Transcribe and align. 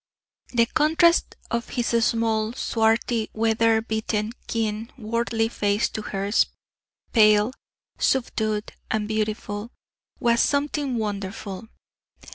The 0.51 0.65
contrast 0.65 1.35
of 1.51 1.69
his 1.69 2.03
small, 2.03 2.53
swarthy, 2.53 3.29
weather 3.33 3.83
beaten, 3.83 4.33
keen, 4.47 4.91
worldly 4.97 5.47
face 5.47 5.89
to 5.89 6.01
hers 6.01 6.47
pale, 7.13 7.53
subdued, 7.99 8.73
and 8.89 9.07
beautiful 9.07 9.69
was 10.19 10.39
something 10.41 10.95
wonderful. 10.97 11.67